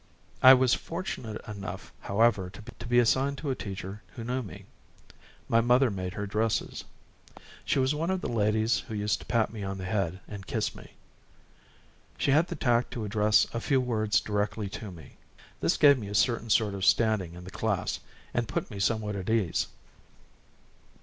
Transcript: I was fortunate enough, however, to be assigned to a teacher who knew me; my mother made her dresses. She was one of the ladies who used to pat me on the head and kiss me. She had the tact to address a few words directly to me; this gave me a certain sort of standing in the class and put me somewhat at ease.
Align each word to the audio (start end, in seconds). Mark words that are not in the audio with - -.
I 0.41 0.55
was 0.55 0.73
fortunate 0.73 1.39
enough, 1.47 1.93
however, 1.99 2.49
to 2.49 2.87
be 2.87 2.97
assigned 2.97 3.37
to 3.37 3.51
a 3.51 3.55
teacher 3.55 4.01
who 4.15 4.23
knew 4.23 4.41
me; 4.41 4.65
my 5.47 5.61
mother 5.61 5.91
made 5.91 6.13
her 6.15 6.25
dresses. 6.25 6.83
She 7.65 7.77
was 7.77 7.93
one 7.93 8.09
of 8.09 8.21
the 8.21 8.27
ladies 8.27 8.79
who 8.79 8.95
used 8.95 9.19
to 9.19 9.27
pat 9.27 9.53
me 9.53 9.61
on 9.61 9.77
the 9.77 9.85
head 9.85 10.19
and 10.27 10.47
kiss 10.47 10.73
me. 10.73 10.93
She 12.17 12.31
had 12.31 12.47
the 12.47 12.55
tact 12.55 12.89
to 12.93 13.05
address 13.05 13.45
a 13.53 13.59
few 13.61 13.79
words 13.79 14.19
directly 14.19 14.69
to 14.69 14.89
me; 14.89 15.17
this 15.59 15.77
gave 15.77 15.99
me 15.99 16.07
a 16.07 16.15
certain 16.15 16.49
sort 16.49 16.73
of 16.73 16.83
standing 16.83 17.35
in 17.35 17.43
the 17.43 17.51
class 17.51 17.99
and 18.33 18.47
put 18.47 18.71
me 18.71 18.79
somewhat 18.79 19.15
at 19.15 19.29
ease. 19.29 19.67